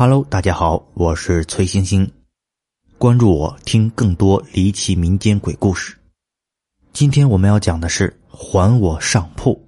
[0.00, 2.08] Hello，大家好，我是崔星星，
[2.98, 5.98] 关注我听更多离奇民间鬼故事。
[6.92, 9.60] 今天我们要讲的是还我上铺。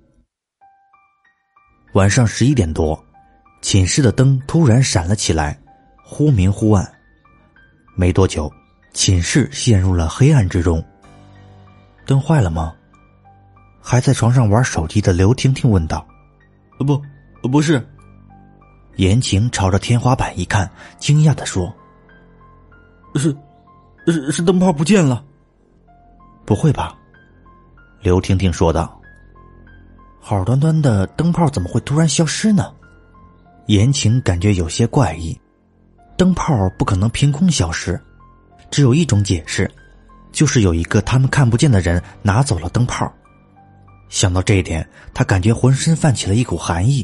[1.94, 3.04] 晚上十一点多，
[3.60, 5.60] 寝室的灯突然闪了起来，
[6.04, 6.88] 忽明忽暗。
[7.96, 8.48] 没多久，
[8.92, 10.80] 寝室陷入了黑暗之中。
[12.06, 12.72] 灯坏了吗？
[13.80, 16.06] 还在床上玩手机的刘婷婷问道。
[16.78, 17.02] “不，
[17.48, 17.84] 不是。”
[19.00, 21.74] 言情朝着天花板一看，惊讶的说
[23.16, 23.34] ：“是，
[24.06, 25.24] 是是灯泡不见了。
[26.44, 26.94] ”“不会吧？”
[28.02, 29.00] 刘婷婷说道。
[30.20, 32.70] “好端端的灯泡怎么会突然消失呢？”
[33.68, 35.38] 言情感觉有些怪异。
[36.18, 37.98] 灯泡不可能凭空消失，
[38.70, 39.70] 只有一种解释，
[40.30, 43.10] 就是有一个他们看不见的人拿走了灯泡。
[44.10, 47.02] 想到这一点，他感觉浑身泛起了一股寒意。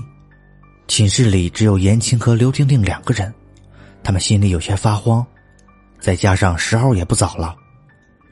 [0.89, 3.33] 寝室里只有言情和刘婷婷两个人，
[4.03, 5.27] 他们心里有些发慌，
[6.01, 7.57] 再加上时候也不早了，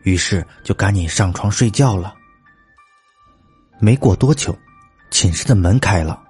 [0.02, 2.14] 于是就赶紧上床睡觉了。
[3.80, 4.56] 没过多久，
[5.10, 6.22] 寝室的门开了，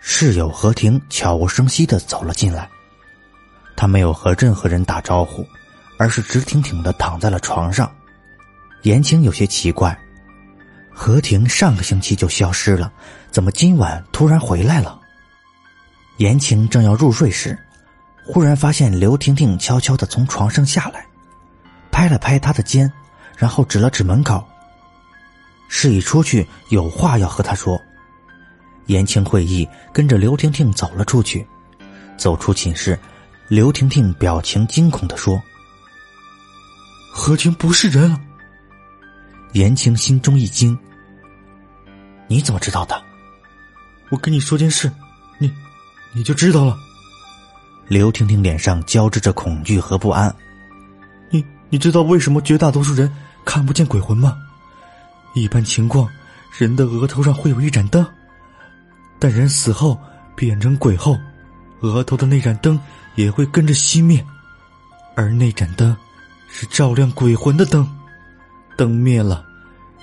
[0.00, 2.68] 室友何婷悄无声息的走了进来。
[3.76, 5.46] 他没有和任何人打招呼，
[5.98, 7.92] 而是直挺挺的躺在了床上。
[8.82, 9.96] 言情有些奇怪，
[10.90, 12.90] 何婷上个星期就消失了，
[13.30, 14.98] 怎么今晚突然回来了？
[16.22, 17.58] 言情正要入睡时，
[18.24, 21.04] 忽然发现刘婷婷悄悄的从床上下来，
[21.90, 22.90] 拍了拍他的肩，
[23.36, 24.46] 然后指了指门口，
[25.68, 27.76] 示意出去有话要和他说。
[28.86, 31.44] 言情会意，跟着刘婷婷走了出去。
[32.16, 32.96] 走出寝室，
[33.48, 35.42] 刘婷婷表情惊恐的说
[37.12, 38.16] ：“何婷不是人。”
[39.54, 40.78] 言情心中一惊
[42.30, 43.02] ：“你怎么知道的？
[44.10, 44.92] 我跟你说件事，
[46.14, 46.76] 你。”就知道了。
[47.88, 50.34] 刘婷婷脸上交织着恐惧和不安。
[51.30, 53.12] 你你知道为什么绝大多数人
[53.44, 54.36] 看不见鬼魂吗？
[55.34, 56.08] 一般情况，
[56.56, 58.06] 人的额头上会有一盏灯，
[59.18, 59.98] 但人死后
[60.36, 61.18] 变成鬼后，
[61.80, 62.78] 额头的那盏灯
[63.14, 64.24] 也会跟着熄灭，
[65.14, 65.94] 而那盏灯
[66.48, 67.86] 是照亮鬼魂的灯，
[68.76, 69.44] 灯灭了，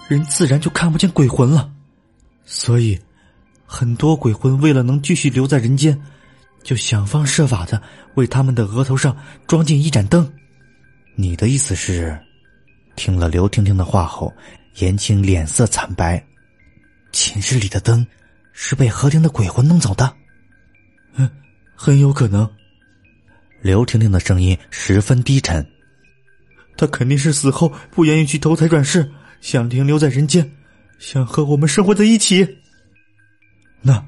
[0.08, 1.72] 人自然就看不见鬼魂了，
[2.46, 3.00] 所以。
[3.72, 5.96] 很多鬼魂为了能继续留在人间，
[6.63, 7.80] 就想方设法的
[8.16, 9.16] 为他们的额头上
[9.46, 10.28] 装进一盏灯。
[11.13, 12.18] 你的意思是？
[12.96, 14.34] 听了刘婷婷的话后，
[14.78, 16.22] 严青脸色惨白。
[17.12, 18.06] 寝室里的灯
[18.53, 20.12] 是被何婷的鬼魂弄走的？
[21.13, 21.30] 嗯，
[21.75, 22.50] 很有可能。
[23.62, 25.63] 刘婷婷的声音十分低沉。
[26.75, 29.09] 他肯定是死后不愿意去投胎转世，
[29.41, 30.51] 想停留在人间，
[30.97, 32.57] 想和我们生活在一起。
[33.82, 34.04] 那，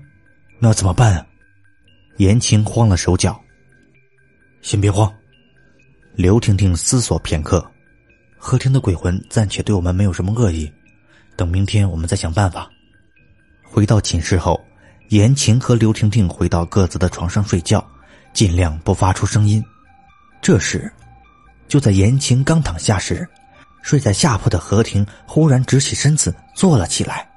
[0.60, 1.26] 那怎么办啊？
[2.18, 3.40] 言情慌了手脚。
[4.62, 5.12] 先别慌，
[6.14, 7.66] 刘婷婷思索片刻。
[8.38, 10.72] 何婷的鬼魂暂且对我们没有什么恶意，
[11.36, 12.70] 等明天我们再想办法。
[13.64, 14.60] 回到寝室后，
[15.10, 17.84] 言情和刘婷婷回到各自的床上睡觉，
[18.34, 19.64] 尽量不发出声音。
[20.42, 20.92] 这时，
[21.68, 23.28] 就在言情刚躺下时，
[23.82, 27.31] 睡在下铺的何婷忽然直起身子坐了起来。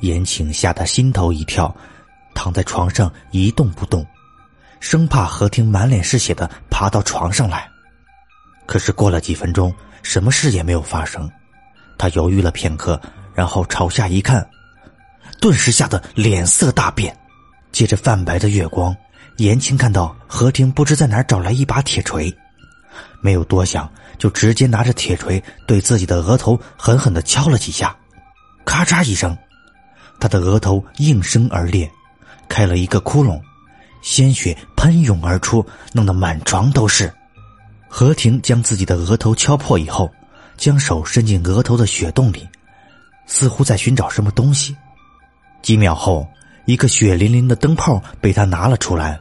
[0.00, 1.74] 言情吓得心头一跳，
[2.34, 4.06] 躺在床上一动不动，
[4.80, 7.68] 生怕何婷满脸是血的爬到床上来。
[8.66, 11.30] 可是过了几分钟，什么事也没有发生。
[11.98, 13.00] 他犹豫了片刻，
[13.34, 14.46] 然后朝下一看，
[15.40, 17.16] 顿时吓得脸色大变。
[17.72, 18.94] 借着泛白的月光，
[19.36, 22.34] 言情看到何婷不知在哪儿找来一把铁锤，
[23.20, 27.94] 没有多想，就直接拿着铁锤对自己的额头狠狠的敲了几下，
[28.64, 29.36] 咔嚓一声。
[30.18, 31.90] 他的额头应声而裂，
[32.48, 33.40] 开了一个窟窿，
[34.02, 37.12] 鲜血喷涌而出，弄得满床都是。
[37.88, 40.10] 何婷将自己的额头敲破以后，
[40.56, 42.46] 将手伸进额头的血洞里，
[43.26, 44.76] 似乎在寻找什么东西。
[45.62, 46.26] 几秒后，
[46.64, 49.18] 一个血淋淋的灯泡被他拿了出来。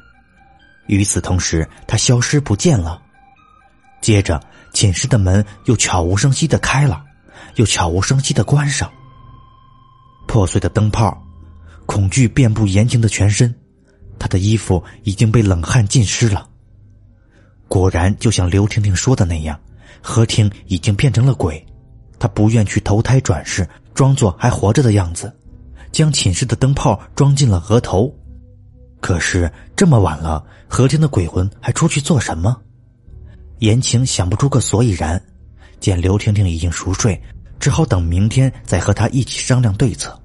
[0.88, 3.02] 与此同时，他消失不见了。
[4.02, 4.40] 接着，
[4.74, 7.02] 寝室的门又悄无声息的开了，
[7.56, 8.92] 又悄无声息的关上。
[10.36, 11.18] 破碎的灯泡，
[11.86, 13.56] 恐惧遍布严晴的全身，
[14.20, 16.46] 他的衣服已经被冷汗浸湿了。
[17.70, 19.58] 果然，就像刘婷婷说的那样，
[20.02, 21.66] 何婷已经变成了鬼。
[22.20, 25.34] 她不愿去投胎转世，装作还活着的样子，
[25.94, 28.14] 将寝室的灯泡装进了额头。
[29.00, 32.54] 可是这么晚了，何婷的鬼魂还出去做什么？
[33.60, 35.22] 言情想不出个所以然。
[35.80, 37.18] 见刘婷婷已经熟睡。
[37.58, 40.22] 只好等明天再和他一起商量对策。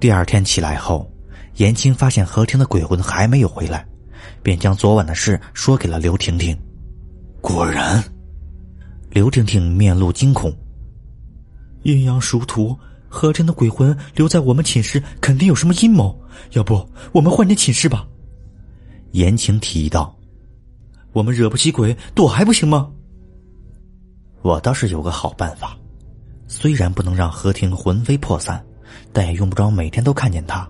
[0.00, 1.10] 第二天起来后，
[1.56, 3.84] 严青发现何婷的鬼魂还没有回来，
[4.42, 6.56] 便将昨晚的事说给了刘婷婷。
[7.40, 8.02] 果然，
[9.10, 10.54] 刘婷婷面露惊恐。
[11.82, 12.76] 阴阳殊途，
[13.08, 16.16] 何婷的鬼魂留在我们寝室，肯定有什么阴谋。
[16.52, 18.06] 要不我们换间寝室吧？
[19.12, 20.16] 言情提议道
[21.12, 22.90] ：“我们惹不起鬼，躲还不行吗？”
[24.42, 25.76] 我倒是有个好办法，
[26.46, 28.64] 虽然不能让何婷魂飞魄散，
[29.12, 30.68] 但也用不着每天都看见他。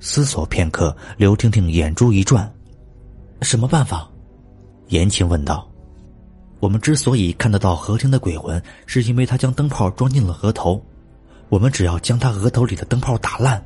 [0.00, 2.52] 思索片刻，刘婷婷眼珠一转
[3.42, 4.08] ：“什么办法？”
[4.88, 5.66] 言情问道。
[6.60, 10.82] 我们之所以看得到何婷的鬼魂，是因为他将灯泡装进了额头。
[11.50, 13.62] 我们只要将他额头里的灯泡打烂，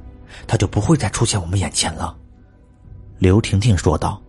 [0.46, 2.16] 他就不会再出现我们眼前了。
[3.18, 4.20] 刘婷婷说道。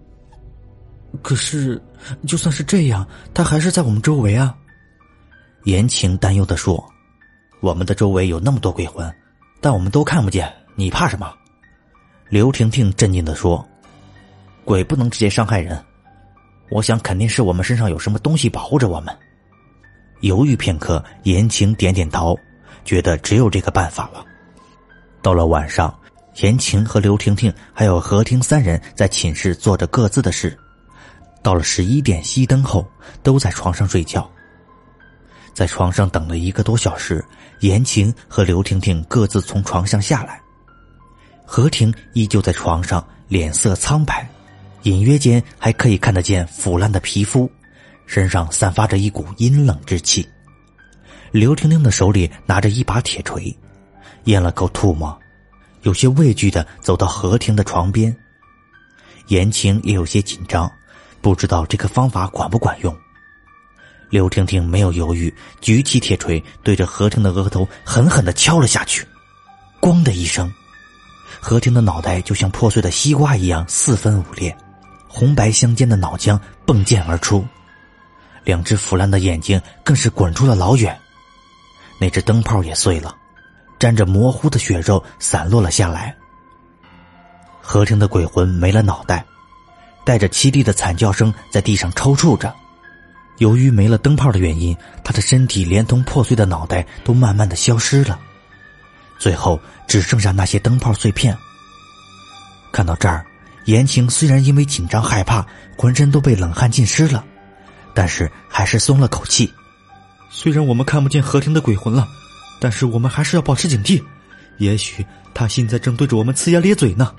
[1.24, 1.82] 可是，
[2.28, 4.56] 就算是这样，他还是在我们周围啊。
[5.64, 6.84] 言情担忧的说
[7.60, 9.14] ：“我们的周围有那么多鬼魂，
[9.60, 11.34] 但我们都看不见，你怕什么？”
[12.30, 13.68] 刘婷婷镇定的说
[14.64, 15.84] ：“鬼不能直接伤害人。”
[16.70, 19.16] 我想肯定是我们身上有什么东西保护着我们。
[20.22, 22.38] 犹豫片刻，言情点点头，
[22.86, 24.24] 觉得只有这个办法了。
[25.22, 25.98] 到了晚上，
[26.36, 30.56] 言情和刘婷婷还有何婷三人在寝室做着各自的事。
[31.42, 32.86] 到了十一点熄灯后，
[33.24, 34.30] 都在床上睡觉。
[35.54, 37.24] 在床上等了一个多小时，
[37.60, 40.42] 言情和刘婷婷各自从床上下来，
[41.46, 44.28] 何婷依旧在床上，脸色苍白。
[44.84, 47.52] 隐约间还可以看得见腐烂的皮肤，
[48.06, 50.26] 身上散发着一股阴冷之气。
[51.32, 53.54] 刘婷婷的手里拿着一把铁锤，
[54.24, 55.20] 咽了口唾沫，
[55.82, 58.16] 有些畏惧的走到何婷的床边。
[59.28, 60.72] 言情也有些紧张，
[61.22, 62.98] 不知道这个方法管不管用。
[64.10, 69.08] 刘婷婷没有犹豫，举起铁锤对着何婷的额头狠狠的敲了下去，
[69.80, 70.52] 咣的一声，
[71.40, 74.56] 何婷的脑袋就像破碎的西瓜一样四分五裂。
[75.08, 77.46] 红白相间的脑浆迸溅而出，
[78.44, 80.98] 两只腐烂的眼睛更是滚出了老远。
[82.00, 83.16] 那只灯泡也碎了，
[83.78, 86.16] 沾着模糊的血肉散落了下来。
[87.62, 89.26] 何婷的鬼魂没了脑袋，
[90.04, 92.56] 带着凄厉的惨叫声在地上抽搐着。
[93.40, 98.18] 由于没了灯泡的原因，他的身体连同破碎的脑袋都慢慢的消失了，
[99.18, 101.38] 最后只剩下那些灯泡碎片。
[102.72, 103.26] 看到这儿。
[103.66, 105.46] 言情虽然因为紧张害怕，
[105.78, 107.24] 浑身都被冷汗浸湿了，
[107.94, 109.54] 但是还是松了口气。
[110.32, 112.08] 虽然我们看不见何婷的鬼魂了，
[112.60, 114.02] 但是我们还是要保持警惕。
[114.58, 115.06] 也许
[115.36, 117.14] 他现在正对着我们呲牙咧嘴呢。”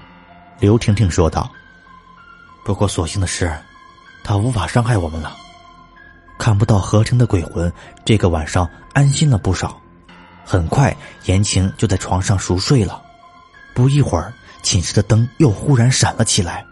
[0.58, 1.48] 刘婷婷说道。
[2.64, 3.56] “不过所幸的是，
[4.24, 5.36] 他无法伤害我们了。
[6.40, 7.70] 看不到何成的鬼魂，
[8.02, 9.78] 这个晚上安心了不少。
[10.42, 10.96] 很快，
[11.26, 13.00] 言情就在床上熟睡了。
[13.74, 14.32] 不一会儿。”
[14.62, 16.62] 寝室的灯又忽然闪了起来，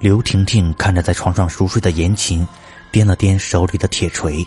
[0.00, 2.48] 刘婷婷看着在床上熟睡的言情，
[2.90, 4.42] 掂了掂手里的铁锤。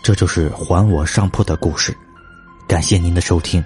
[0.00, 1.92] 这就是还我上铺的故事，
[2.68, 3.64] 感谢您的收听。